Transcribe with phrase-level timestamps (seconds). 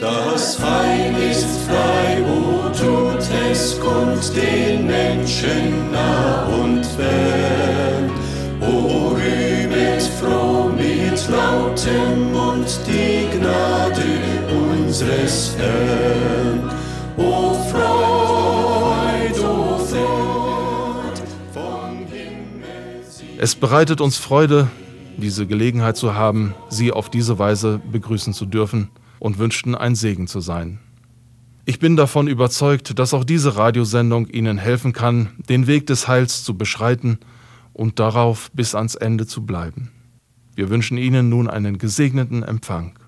[0.00, 8.10] Das Heil ist frei, wo tut es kund den Menschen nah und fern.
[8.62, 14.04] O rühmet froh mit lautem Mund die Gnade
[14.72, 16.70] unseres Herrn.
[17.18, 21.20] O Freud, o Freud,
[21.52, 23.02] vom Himmel
[23.36, 24.66] Es bereitet uns Freude,
[25.18, 30.26] diese Gelegenheit zu haben, Sie auf diese Weise begrüßen zu dürfen und wünschten ein Segen
[30.26, 30.78] zu sein.
[31.66, 36.44] Ich bin davon überzeugt, dass auch diese Radiosendung Ihnen helfen kann, den Weg des Heils
[36.44, 37.18] zu beschreiten
[37.72, 39.90] und darauf bis ans Ende zu bleiben.
[40.54, 42.98] Wir wünschen Ihnen nun einen gesegneten Empfang.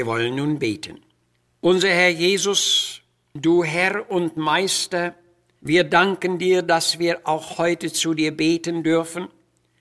[0.00, 0.98] Wir wollen nun beten.
[1.60, 3.02] Unser Herr Jesus,
[3.34, 5.14] du Herr und Meister,
[5.60, 9.28] wir danken dir, dass wir auch heute zu dir beten dürfen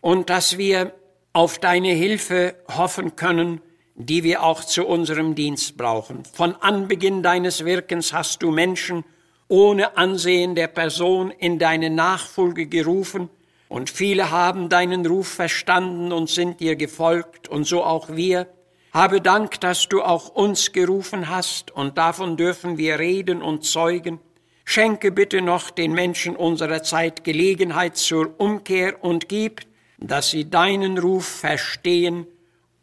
[0.00, 0.94] und dass wir
[1.32, 3.60] auf deine Hilfe hoffen können,
[3.96, 6.22] die wir auch zu unserem Dienst brauchen.
[6.32, 9.02] Von Anbeginn deines Wirkens hast du Menschen
[9.48, 13.30] ohne Ansehen der Person in deine Nachfolge gerufen,
[13.66, 18.46] und viele haben deinen Ruf verstanden und sind dir gefolgt, und so auch wir.
[18.94, 24.20] Habe Dank, dass du auch uns gerufen hast, und davon dürfen wir reden und zeugen.
[24.64, 29.62] Schenke bitte noch den Menschen unserer Zeit Gelegenheit zur Umkehr und gib,
[29.98, 32.28] dass sie deinen Ruf verstehen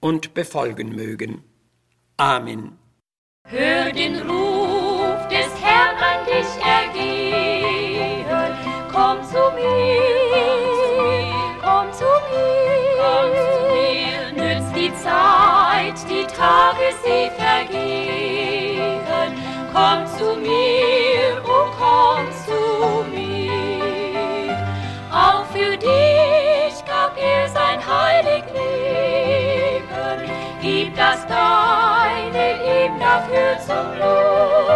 [0.02, 1.46] und befolgen mögen.
[2.18, 2.78] Amen.
[3.48, 8.26] Hör den Ruf des Herrn an dich ergehen.
[8.92, 10.11] Komm zu mir,
[17.12, 19.02] sie vergehen.
[19.74, 22.62] Komm zu mir, oh komm zu
[23.14, 24.58] mir.
[25.12, 30.32] Auch für dich gab er sein heilig Leben.
[30.62, 32.46] Gib das Deine
[32.76, 34.71] ihm dafür zum Lohn.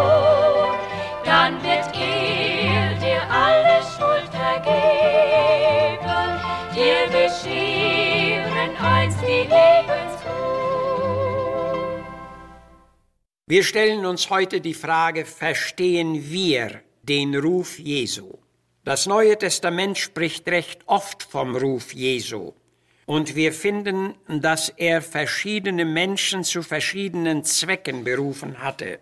[13.47, 18.39] Wir stellen uns heute die Frage, verstehen wir den Ruf Jesu?
[18.83, 22.53] Das Neue Testament spricht recht oft vom Ruf Jesu.
[23.05, 28.97] Und wir finden, dass er verschiedene Menschen zu verschiedenen Zwecken berufen hatte.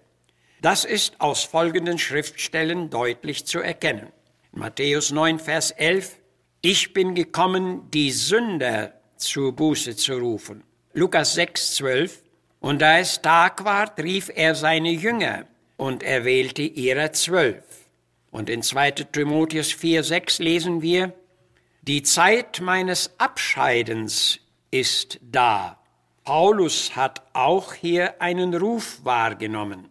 [0.61, 4.11] Das ist aus folgenden Schriftstellen deutlich zu erkennen.
[4.51, 6.19] Matthäus 9, Vers 11,
[6.61, 10.65] ich bin gekommen, die Sünder zur Buße zu rufen.
[10.91, 12.22] Lukas 6, 12,
[12.63, 17.61] und da es Tag ward, rief er seine Jünger und erwählte ihrer zwölf.
[18.31, 18.91] Und in 2.
[18.91, 21.11] Timotheus 4, 6 lesen wir,
[21.81, 24.39] die Zeit meines Abscheidens
[24.71, 25.77] ist da.
[26.23, 29.89] Paulus hat auch hier einen Ruf wahrgenommen.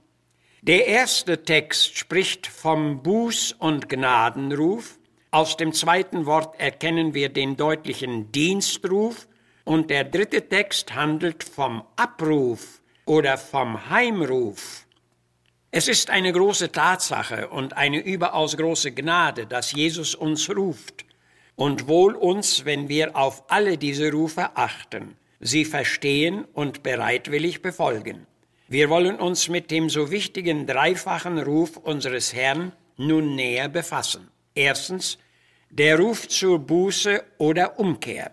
[0.62, 4.98] Der erste Text spricht vom Buß- und Gnadenruf.
[5.30, 9.28] Aus dem zweiten Wort erkennen wir den deutlichen Dienstruf.
[9.64, 14.87] Und der dritte Text handelt vom Abruf oder vom Heimruf.
[15.70, 21.06] Es ist eine große Tatsache und eine überaus große Gnade, dass Jesus uns ruft.
[21.56, 28.26] Und wohl uns, wenn wir auf alle diese Rufe achten, sie verstehen und bereitwillig befolgen.
[28.69, 34.29] Wir wollen uns mit dem so wichtigen dreifachen Ruf unseres Herrn nun näher befassen.
[34.55, 35.19] Erstens,
[35.70, 38.32] der Ruf zur Buße oder Umkehr.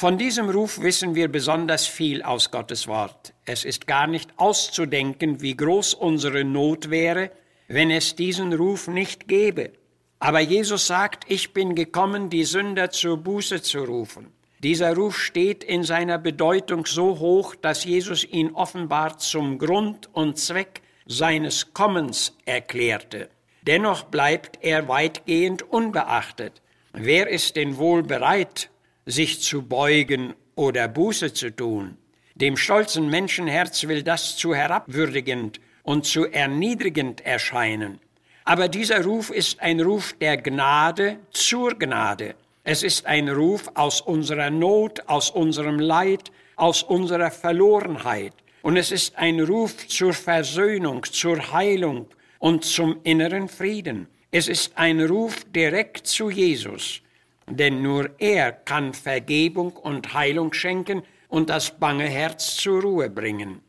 [0.00, 3.34] Von diesem Ruf wissen wir besonders viel aus Gottes Wort.
[3.44, 7.30] Es ist gar nicht auszudenken, wie groß unsere Not wäre,
[7.68, 9.72] wenn es diesen Ruf nicht gäbe.
[10.18, 14.32] Aber Jesus sagt, ich bin gekommen, die Sünder zur Buße zu rufen.
[14.60, 20.38] Dieser Ruf steht in seiner Bedeutung so hoch, dass Jesus ihn offenbar zum Grund und
[20.38, 23.28] Zweck seines Kommens erklärte.
[23.66, 26.62] Dennoch bleibt er weitgehend unbeachtet.
[26.94, 28.70] Wer ist denn wohl bereit,
[29.10, 31.96] sich zu beugen oder Buße zu tun?
[32.34, 38.00] Dem stolzen Menschenherz will das zu herabwürdigend und zu erniedrigend erscheinen.
[38.44, 42.34] Aber dieser Ruf ist ein Ruf der Gnade zur Gnade.
[42.64, 48.32] Es ist ein Ruf aus unserer Not, aus unserem Leid, aus unserer Verlorenheit.
[48.62, 52.06] Und es ist ein Ruf zur Versöhnung, zur Heilung
[52.38, 54.08] und zum inneren Frieden.
[54.30, 57.00] Es ist ein Ruf direkt zu Jesus,
[57.50, 63.60] denn nur er kann Vergebung und Heilung schenken und das bange Herz zur Ruhe bringen.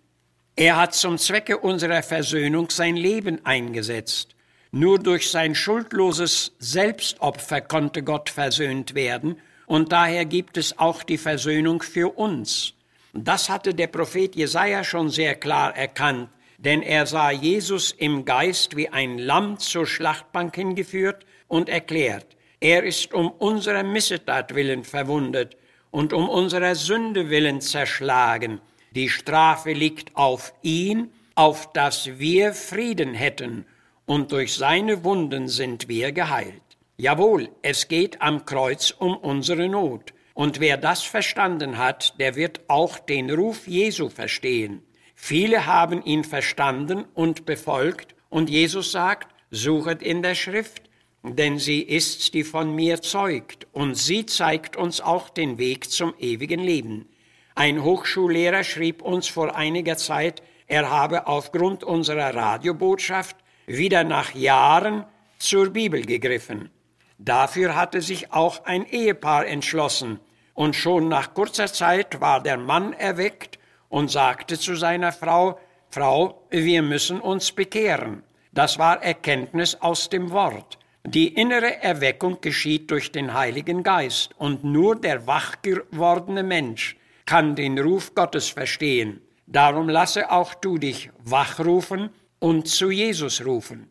[0.56, 4.36] Er hat zum Zwecke unserer Versöhnung sein Leben eingesetzt.
[4.72, 11.18] Nur durch sein schuldloses Selbstopfer konnte Gott versöhnt werden, und daher gibt es auch die
[11.18, 12.74] Versöhnung für uns.
[13.14, 18.76] Das hatte der Prophet Jesaja schon sehr klar erkannt, denn er sah Jesus im Geist
[18.76, 22.28] wie ein Lamm zur Schlachtbank hingeführt und erklärt,
[22.62, 25.58] er ist um unserer Missetat willen verwundet
[25.90, 28.62] und um unserer Sünde willen zerschlagen.
[28.92, 33.66] Die Strafe liegt auf ihn, auf dass wir Frieden hätten,
[34.06, 36.62] und durch seine Wunden sind wir geheilt.
[36.98, 40.14] Jawohl, es geht am Kreuz um unsere Not.
[40.34, 44.84] Und wer das verstanden hat, der wird auch den Ruf Jesu verstehen.
[45.16, 50.91] Viele haben ihn verstanden und befolgt, und Jesus sagt, suchet in der Schrift,
[51.24, 56.14] denn sie ist's, die von mir zeugt, und sie zeigt uns auch den Weg zum
[56.20, 57.08] ewigen Leben.
[57.56, 63.36] Ein Hochschullehrer schrieb uns vor einiger Zeit, er habe aufgrund unserer Radiobotschaft
[63.68, 65.06] wieder nach Jahren
[65.38, 66.70] zur Bibel gegriffen.
[67.18, 70.20] Dafür hatte sich auch ein Ehepaar entschlossen,
[70.54, 73.60] und schon nach kurzer Zeit war der Mann erweckt
[73.90, 75.60] und sagte zu seiner Frau,
[75.90, 78.24] Frau, wir müssen uns bekehren.
[78.52, 80.78] Das war Erkenntnis aus dem Wort.
[81.06, 86.96] Die innere Erweckung geschieht durch den Heiligen Geist und nur der wach gewordene Mensch
[87.26, 89.22] kann den Ruf Gottes verstehen.
[89.48, 92.10] Darum lasse auch du dich wachrufen
[92.40, 93.90] und zu Jesus rufen.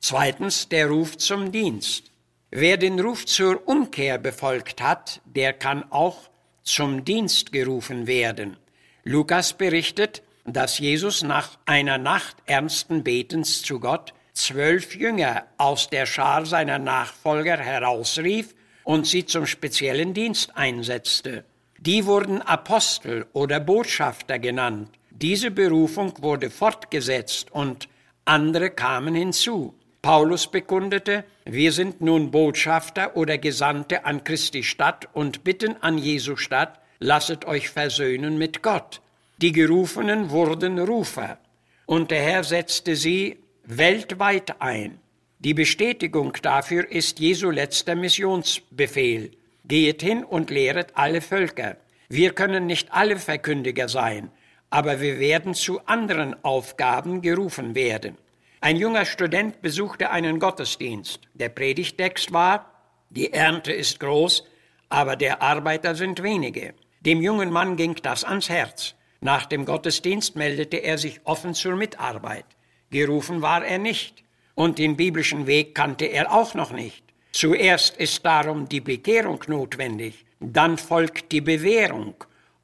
[0.00, 2.10] Zweitens der Ruf zum Dienst.
[2.50, 6.28] Wer den Ruf zur Umkehr befolgt hat, der kann auch
[6.62, 8.56] zum Dienst gerufen werden.
[9.04, 16.06] Lukas berichtet, dass Jesus nach einer Nacht ernsten Betens zu Gott zwölf Jünger aus der
[16.06, 18.54] Schar seiner Nachfolger herausrief
[18.84, 21.44] und sie zum speziellen Dienst einsetzte.
[21.78, 24.90] Die wurden Apostel oder Botschafter genannt.
[25.10, 27.88] Diese Berufung wurde fortgesetzt und
[28.24, 29.74] andere kamen hinzu.
[30.00, 36.36] Paulus bekundete, wir sind nun Botschafter oder Gesandte an Christi Stadt und bitten an Jesu
[36.36, 39.00] Stadt, lasset euch versöhnen mit Gott.
[39.38, 41.38] Die Gerufenen wurden Rufer,
[41.86, 43.38] und der Herr setzte sie
[43.70, 44.98] weltweit ein.
[45.40, 49.32] Die Bestätigung dafür ist Jesu letzter Missionsbefehl.
[49.66, 51.76] Geht hin und lehret alle Völker.
[52.08, 54.30] Wir können nicht alle Verkündiger sein,
[54.70, 58.16] aber wir werden zu anderen Aufgaben gerufen werden.
[58.62, 61.20] Ein junger Student besuchte einen Gottesdienst.
[61.34, 62.72] Der Predigtext war,
[63.10, 64.44] die Ernte ist groß,
[64.88, 66.72] aber der Arbeiter sind wenige.
[67.00, 68.94] Dem jungen Mann ging das ans Herz.
[69.20, 72.46] Nach dem Gottesdienst meldete er sich offen zur Mitarbeit.
[72.90, 74.24] Gerufen war er nicht.
[74.54, 77.04] Und den biblischen Weg kannte er auch noch nicht.
[77.32, 82.14] Zuerst ist darum die Bekehrung notwendig, dann folgt die Bewährung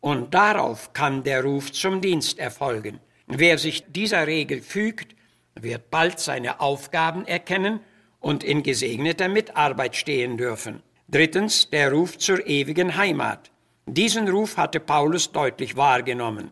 [0.01, 2.99] und darauf kann der Ruf zum Dienst erfolgen.
[3.27, 5.15] Wer sich dieser Regel fügt,
[5.55, 7.81] wird bald seine Aufgaben erkennen
[8.21, 10.83] und in gesegneter Mitarbeit stehen dürfen.
[11.09, 13.51] Drittens der Ruf zur ewigen Heimat.
[13.87, 16.51] Diesen Ruf hatte Paulus deutlich wahrgenommen.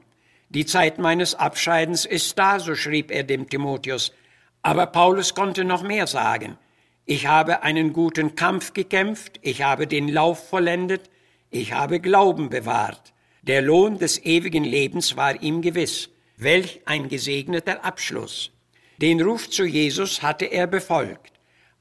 [0.55, 4.13] Die Zeit meines Abscheidens ist da, so schrieb er dem Timotheus.
[4.61, 6.59] Aber Paulus konnte noch mehr sagen.
[7.07, 11.09] Ich habe einen guten Kampf gekämpft, ich habe den Lauf vollendet,
[11.51, 13.15] ich habe Glauben bewahrt.
[13.41, 16.11] Der Lohn des ewigen Lebens war ihm gewiss.
[16.37, 18.53] Welch ein gesegneter Abschluss.
[18.99, 21.33] Den Ruf zu Jesus hatte er befolgt.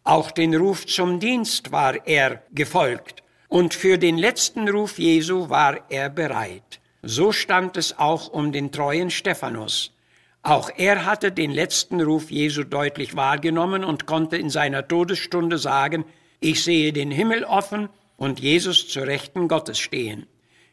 [0.05, 5.89] Auch den Ruf zum Dienst war er gefolgt und für den letzten Ruf Jesu war
[5.89, 6.79] er bereit.
[7.03, 9.91] So stand es auch um den treuen Stephanus.
[10.43, 16.05] Auch er hatte den letzten Ruf Jesu deutlich wahrgenommen und konnte in seiner Todesstunde sagen,
[16.39, 20.25] ich sehe den Himmel offen und Jesus zu Rechten Gottes stehen.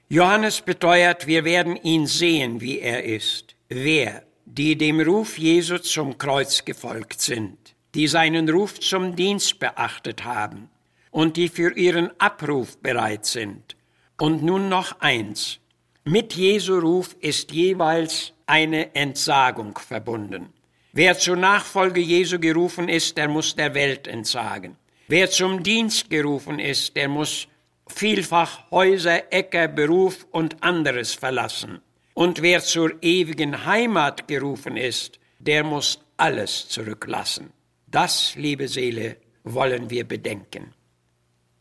[0.09, 3.55] Johannes beteuert, wir werden ihn sehen, wie er ist.
[3.69, 7.59] wer, die dem Ruf Jesu zum Kreuz gefolgt sind,
[7.95, 10.71] die seinen Ruf zum Dienst beachtet haben
[11.11, 13.77] und die für ihren Abruf bereit sind.
[14.19, 15.61] Und nun noch eins.
[16.11, 20.55] Mit Jesu Ruf ist jeweils eine Entsagung verbunden.
[20.95, 24.79] Wer zur Nachfolge Jesu gerufen ist, der muss der Welt entsagen.
[25.09, 27.47] Wer zum Dienst gerufen ist, der muss
[27.89, 31.83] vielfach Häuser, Äcker, Beruf und anderes verlassen.
[32.15, 37.53] Und wer zur ewigen Heimat gerufen ist, der muss alles zurücklassen.
[37.87, 40.73] Das, liebe Seele, wollen wir bedenken.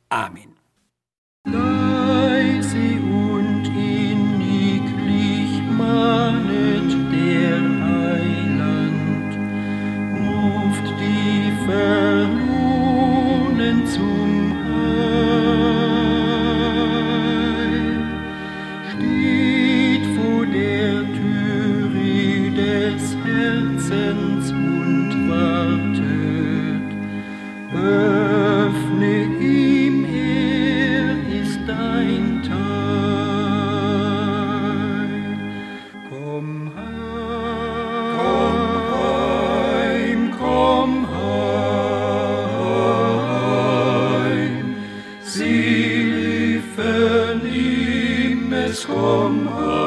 [0.08, 0.57] Amen.
[48.86, 49.87] comme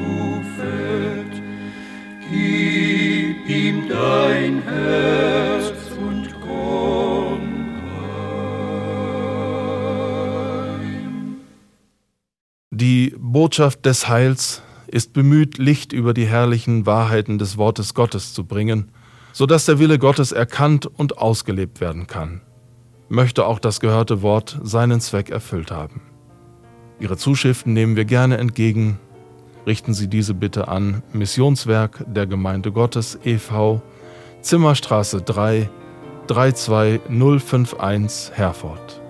[0.00, 1.42] rufet.
[2.30, 7.40] Gib ihm dein Herz und komm
[11.10, 11.36] heim.
[12.70, 18.44] Die Botschaft des Heils ist bemüht, Licht über die herrlichen Wahrheiten des Wortes Gottes zu
[18.44, 18.92] bringen,
[19.32, 22.40] so dass der Wille Gottes erkannt und ausgelebt werden kann.
[23.08, 26.11] Möchte auch das gehörte Wort seinen Zweck erfüllt haben.
[27.02, 29.00] Ihre Zuschriften nehmen wir gerne entgegen.
[29.66, 33.82] Richten Sie diese bitte an Missionswerk der Gemeinde Gottes e.V.,
[34.40, 35.68] Zimmerstraße 3,
[36.28, 39.01] 32051 Herford.